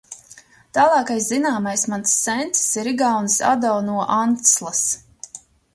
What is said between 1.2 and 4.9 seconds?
zināmais mans sencis ir igaunis Ado no Antslas.